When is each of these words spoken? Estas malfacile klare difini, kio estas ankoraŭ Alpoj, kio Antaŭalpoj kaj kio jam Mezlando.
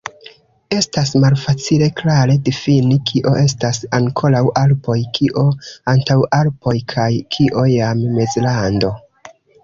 Estas 0.75 1.09
malfacile 1.23 1.89
klare 1.97 2.37
difini, 2.47 2.95
kio 3.09 3.33
estas 3.41 3.79
ankoraŭ 3.97 4.41
Alpoj, 4.61 4.95
kio 5.17 5.43
Antaŭalpoj 5.93 6.73
kaj 6.95 7.07
kio 7.37 7.67
jam 7.73 8.01
Mezlando. 8.17 8.91